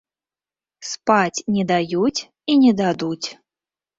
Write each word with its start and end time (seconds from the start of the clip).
Спаць 0.91 1.43
не 1.57 1.63
даюць, 1.73 2.21
і 2.53 2.57
не 2.65 2.73
дадуць. 2.83 3.27